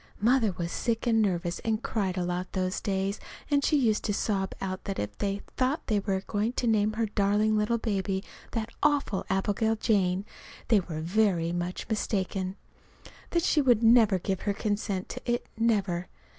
[0.19, 3.19] Mother was sick and nervous, and cried a lot those days,
[3.51, 6.93] and she used to sob out that if they thought they were going to name
[6.93, 10.25] her darling little baby that awful Abigail Jane,
[10.69, 12.55] they were very much mistaken;
[13.29, 16.07] that she would never give her consent to it never.